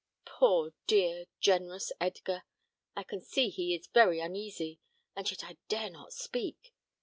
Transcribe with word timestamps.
Poor, 0.25 0.73
dear, 0.87 1.27
generous 1.39 1.91
Edgar! 2.01 2.41
I 2.95 3.03
can 3.03 3.21
see 3.21 3.49
he 3.49 3.75
is 3.75 3.85
very 3.85 4.19
uneasy, 4.19 4.79
and 5.15 5.29
yet 5.29 5.43
I 5.43 5.57
dare 5.69 5.91
not 5.91 6.11
speak. 6.11 6.73